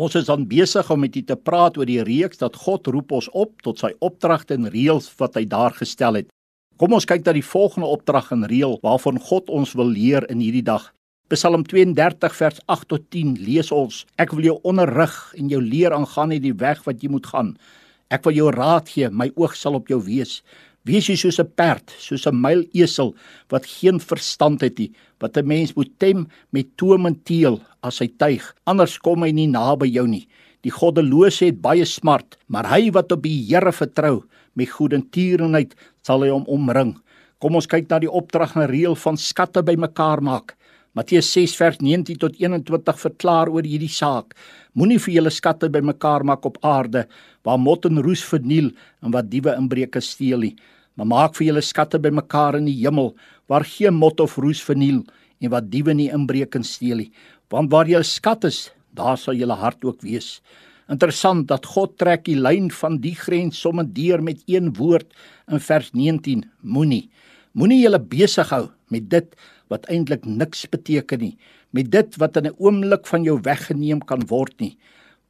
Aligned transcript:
Ons 0.00 0.14
is 0.16 0.28
dan 0.30 0.46
besig 0.48 0.88
om 0.88 1.02
met 1.04 1.16
u 1.16 1.20
te 1.28 1.36
praat 1.36 1.74
oor 1.76 1.88
die 1.88 2.00
reeks 2.00 2.38
dat 2.40 2.54
God 2.56 2.88
roep 2.88 3.10
ons 3.12 3.26
op 3.36 3.50
tot 3.66 3.82
sy 3.82 3.90
opdragte 4.00 4.56
en 4.56 4.70
reëls 4.72 5.10
wat 5.20 5.34
hy 5.36 5.42
daar 5.44 5.74
gestel 5.76 6.16
het. 6.16 6.30
Kom 6.80 6.94
ons 6.96 7.04
kyk 7.04 7.26
na 7.26 7.34
die 7.36 7.44
volgende 7.44 7.90
opdrag 7.92 8.30
en 8.32 8.46
reël 8.48 8.78
waarvan 8.86 9.20
God 9.20 9.52
ons 9.52 9.74
wil 9.76 9.92
leer 9.92 10.24
in 10.32 10.40
hierdie 10.40 10.64
dag. 10.64 10.86
Psalm 11.28 11.66
32 11.68 12.32
vers 12.38 12.62
8 12.72 12.88
tot 12.88 13.04
10 13.12 13.36
lees 13.44 13.68
ons: 13.76 14.06
Ek 14.16 14.32
wil 14.32 14.48
jou 14.48 14.56
onderrig 14.64 15.18
en 15.36 15.52
jou 15.52 15.60
leer 15.60 15.92
aangaan 15.92 16.32
in 16.32 16.48
die 16.48 16.56
weg 16.56 16.80
wat 16.88 17.04
jy 17.04 17.12
moet 17.12 17.28
gaan. 17.28 17.52
Ek 18.08 18.24
wil 18.24 18.40
jou 18.40 18.48
raad 18.56 18.88
gee, 18.88 19.12
my 19.12 19.28
oog 19.36 19.52
sal 19.52 19.76
op 19.76 19.92
jou 19.92 20.00
wees. 20.08 20.40
Wees 20.88 21.10
jy 21.10 21.16
soos 21.20 21.38
'n 21.38 21.52
perd, 21.56 21.92
soos 21.98 22.26
'n 22.26 22.40
muilesel 22.40 23.14
wat 23.50 23.66
geen 23.66 24.00
verstand 24.00 24.60
het 24.62 24.78
nie, 24.78 24.92
wat 25.20 25.36
'n 25.36 25.46
mens 25.46 25.74
moet 25.76 25.92
tem 25.98 26.26
met 26.52 26.76
toom 26.76 27.06
en 27.06 27.20
teel 27.24 27.60
as 27.82 27.98
hy 28.00 28.08
tuig, 28.08 28.54
anders 28.64 28.98
kom 28.98 29.22
hy 29.22 29.30
nie 29.30 29.46
naby 29.46 29.86
jou 29.86 30.06
nie. 30.06 30.26
Die 30.62 30.70
goddelose 30.70 31.44
het 31.46 31.60
baie 31.60 31.84
smart, 31.84 32.38
maar 32.48 32.66
hy 32.68 32.90
wat 32.90 33.12
op 33.12 33.22
die 33.22 33.46
Here 33.48 33.72
vertrou, 33.72 34.24
met 34.54 34.68
goedertierenheid 34.68 35.74
sal 36.02 36.22
hy 36.22 36.30
hom 36.30 36.44
omring. 36.48 36.96
Kom 37.40 37.54
ons 37.54 37.66
kyk 37.66 37.88
na 37.88 37.98
die 37.98 38.10
opdrag 38.10 38.56
en 38.56 38.68
reël 38.68 38.96
van 38.96 39.16
skatte 39.16 39.62
bymekaar 39.62 40.22
maak. 40.22 40.56
Matteus 40.90 41.28
6 41.30 41.52
vers 41.54 41.76
19 41.78 42.18
tot 42.18 42.34
21 42.34 42.96
verklaar 42.98 43.50
oor 43.54 43.62
hierdie 43.62 43.92
saak. 43.94 44.34
Moenie 44.74 44.98
vir 44.98 45.20
julle 45.20 45.30
skatte 45.30 45.68
bymekaar 45.70 46.24
maak 46.26 46.48
op 46.48 46.56
aarde 46.66 47.04
waar 47.46 47.60
mot 47.62 47.84
en 47.86 48.02
roes 48.02 48.24
verniel 48.26 48.72
en 48.98 49.14
wat 49.14 49.28
diewe 49.30 49.54
inbreek 49.54 50.00
en 50.00 50.02
steel 50.02 50.42
nie, 50.42 50.56
maar 50.98 51.06
maak 51.06 51.36
vir 51.38 51.46
julle 51.46 51.62
skatte 51.62 52.00
bymekaar 52.02 52.58
in 52.58 52.66
die 52.66 52.74
hemel 52.80 53.12
waar 53.46 53.62
geen 53.62 53.94
mot 53.94 54.18
of 54.20 54.34
roes 54.42 54.62
verniel 54.66 55.04
en 55.38 55.52
wat 55.54 55.70
diewe 55.70 55.94
nie 55.94 56.08
inbreek 56.10 56.58
en 56.58 56.66
steel 56.66 57.04
nie. 57.04 57.12
Want 57.54 57.70
waar 57.70 57.86
jou 57.86 58.02
skat 58.02 58.48
is, 58.50 58.58
daar 58.90 59.18
sal 59.18 59.38
jou 59.38 59.46
hart 59.46 59.86
ook 59.86 60.02
wees. 60.02 60.40
Interessant 60.90 61.46
dat 61.46 61.70
God 61.70 61.94
trek 62.02 62.26
die 62.26 62.34
lyn 62.34 62.66
van 62.74 62.98
die 62.98 63.14
grens 63.14 63.62
sommer 63.62 63.86
deur 63.86 64.18
met 64.26 64.42
een 64.50 64.74
woord 64.74 65.06
in 65.46 65.62
vers 65.62 65.94
19: 65.94 66.42
Moenie. 66.66 67.06
Moenie 67.54 67.84
julle 67.84 68.02
besig 68.02 68.50
hou 68.50 68.66
met 68.90 69.08
dit 69.10 69.34
wat 69.72 69.86
eintlik 69.90 70.26
niks 70.26 70.66
beteken 70.70 71.22
nie, 71.22 71.34
met 71.70 71.90
dit 71.90 72.16
wat 72.18 72.36
in 72.36 72.46
'n 72.46 72.58
oomblik 72.58 73.06
van 73.06 73.22
jou 73.24 73.38
weggeneem 73.42 74.00
kan 74.04 74.26
word 74.26 74.54
nie. 74.60 74.76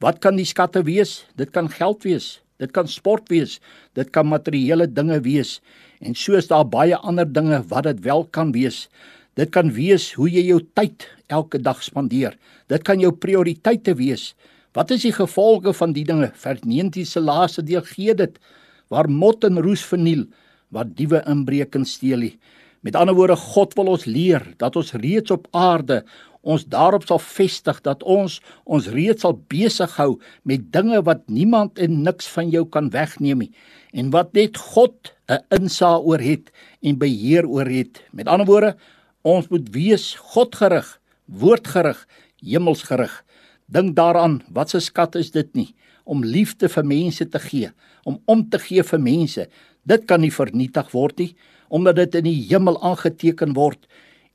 Wat 0.00 0.20
kan 0.20 0.36
die 0.36 0.48
skatte 0.48 0.82
wees? 0.82 1.26
Dit 1.36 1.50
kan 1.52 1.68
geld 1.68 2.02
wees, 2.02 2.40
dit 2.58 2.72
kan 2.72 2.88
sport 2.88 3.28
wees, 3.28 3.60
dit 3.94 4.10
kan 4.10 4.26
materiële 4.26 4.86
dinge 4.92 5.20
wees 5.20 5.60
en 6.00 6.14
soos 6.14 6.48
daar 6.48 6.64
baie 6.64 6.96
ander 6.96 7.32
dinge 7.32 7.62
wat 7.68 7.84
dit 7.84 8.00
wel 8.00 8.24
kan 8.24 8.52
wees. 8.52 8.88
Dit 9.36 9.50
kan 9.50 9.72
wees 9.72 10.12
hoe 10.18 10.28
jy 10.30 10.42
jou 10.48 10.60
tyd 10.74 11.06
elke 11.28 11.58
dag 11.58 11.82
spandeer. 11.82 12.36
Dit 12.68 12.82
kan 12.82 13.00
jou 13.00 13.12
prioriteite 13.12 13.94
wees. 13.94 14.34
Wat 14.76 14.90
is 14.90 15.02
die 15.02 15.14
gevolge 15.14 15.72
van 15.74 15.92
die 15.92 16.04
dinge? 16.06 16.30
Vers 16.34 16.62
19 16.64 17.06
se 17.06 17.20
laaste 17.20 17.62
deel 17.62 17.82
gee 17.82 18.14
dit 18.14 18.38
waar 18.90 19.08
mot 19.10 19.44
en 19.46 19.60
roes 19.62 19.82
verniel, 19.86 20.24
waar 20.70 20.86
diewe 20.86 21.22
inbreek 21.30 21.74
en 21.78 21.86
steel. 21.86 22.30
Met 22.80 22.96
ander 22.96 23.14
woorde, 23.14 23.36
God 23.36 23.74
wil 23.76 23.92
ons 23.92 24.04
leer 24.08 24.54
dat 24.56 24.76
ons 24.76 24.92
reeds 24.92 25.30
op 25.30 25.48
aarde 25.52 26.02
ons 26.40 26.64
daarop 26.72 27.04
sal 27.04 27.18
vestig 27.20 27.82
dat 27.84 28.02
ons 28.08 28.38
ons 28.64 28.86
reeds 28.94 29.20
sal 29.26 29.34
besig 29.52 29.92
hou 30.00 30.14
met 30.48 30.70
dinge 30.72 31.02
wat 31.04 31.26
niemand 31.28 31.78
en 31.78 31.98
niks 32.06 32.30
van 32.32 32.48
jou 32.48 32.64
kan 32.64 32.88
wegneem 32.94 33.44
nie 33.44 33.50
en 33.92 34.08
wat 34.14 34.32
net 34.32 34.56
God 34.56 35.12
'n 35.28 35.44
insaag 35.60 36.00
oor 36.00 36.18
het 36.18 36.50
en 36.82 36.98
beheer 36.98 37.46
oor 37.46 37.66
het. 37.66 38.02
Met 38.12 38.26
ander 38.26 38.46
woorde, 38.46 38.76
ons 39.22 39.48
moet 39.48 39.68
wees 39.70 40.14
Godgerig, 40.14 41.00
woordgerig, 41.26 42.06
hemelsgerig. 42.42 43.24
Dink 43.66 43.96
daaraan, 43.96 44.42
wat 44.48 44.74
'n 44.74 44.80
skat 44.80 45.14
is 45.14 45.30
dit 45.30 45.54
nie 45.54 45.74
om 46.04 46.24
liefde 46.24 46.68
vir 46.68 46.84
mense 46.84 47.28
te 47.28 47.38
gee, 47.38 47.70
om 48.04 48.18
om 48.26 48.48
te 48.48 48.58
gee 48.58 48.82
vir 48.82 49.00
mense. 49.00 49.48
Dit 49.88 50.06
kan 50.06 50.20
nie 50.20 50.34
vernietig 50.34 50.92
word 50.92 51.18
nie 51.18 51.34
omdat 51.70 52.00
dit 52.00 52.16
in 52.18 52.24
die 52.26 52.38
hemel 52.50 52.80
aangeteken 52.82 53.52
word 53.54 53.86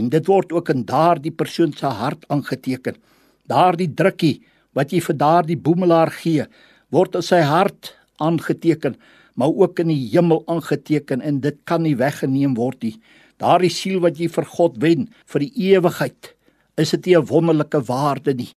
en 0.00 0.08
dit 0.08 0.28
word 0.30 0.52
ook 0.54 0.70
in 0.72 0.86
daardie 0.88 1.32
persoon 1.34 1.74
se 1.76 1.86
hart 1.86 2.24
aangeteken. 2.32 2.96
Daardie 3.50 3.90
drukkie 3.92 4.38
wat 4.76 4.94
jy 4.94 5.02
vir 5.04 5.16
daardie 5.20 5.58
boemelaar 5.58 6.12
gee, 6.14 6.46
word 6.94 7.18
in 7.18 7.26
sy 7.26 7.40
hart 7.44 7.92
aangeteken, 8.22 8.96
maar 9.38 9.52
ook 9.52 9.82
in 9.84 9.92
die 9.92 10.08
hemel 10.14 10.42
aangeteken 10.48 11.20
en 11.20 11.40
dit 11.44 11.58
kan 11.68 11.82
nie 11.84 11.96
weggeneem 11.98 12.56
word 12.58 12.82
nie. 12.86 12.96
Daardie 13.38 13.70
siel 13.70 14.00
wat 14.02 14.18
jy 14.18 14.30
vir 14.32 14.48
God 14.56 14.78
wen 14.82 15.08
vir 15.30 15.44
die 15.44 15.52
ewigheid, 15.74 16.34
is 16.78 16.90
dit 16.90 17.14
'n 17.14 17.26
wonderlike 17.26 17.80
waarde 17.86 18.34
nie. 18.34 18.52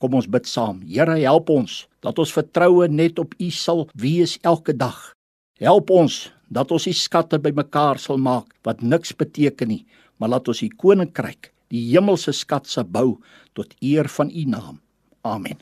Kom 0.00 0.14
ons 0.14 0.26
bid 0.26 0.46
saam. 0.46 0.82
Here, 0.82 1.16
help 1.20 1.48
ons 1.48 1.86
dat 2.00 2.18
ons 2.18 2.32
vertroue 2.32 2.88
net 2.88 3.18
op 3.18 3.34
U 3.38 3.50
sal 3.50 3.88
wees 3.94 4.38
elke 4.42 4.76
dag. 4.76 5.13
Help 5.62 5.90
ons 5.94 6.14
dat 6.50 6.72
ons 6.74 6.86
die 6.88 6.96
skatte 6.98 7.38
bymekaar 7.38 8.00
sal 8.02 8.18
maak 8.18 8.48
wat 8.66 8.82
niks 8.82 9.12
beteken 9.14 9.70
nie, 9.70 9.84
maar 10.18 10.32
laat 10.32 10.48
ons 10.50 10.62
die 10.64 10.70
koninkryk, 10.70 11.52
die 11.70 11.92
hemelse 11.92 12.34
skat 12.34 12.66
se 12.66 12.82
bou 12.82 13.20
tot 13.54 13.74
eer 13.80 14.10
van 14.10 14.32
U 14.34 14.44
naam. 14.50 14.80
Amen. 15.22 15.60